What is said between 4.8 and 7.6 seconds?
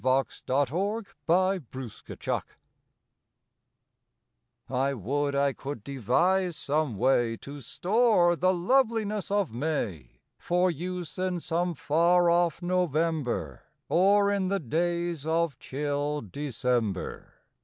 WOULD I could devise some way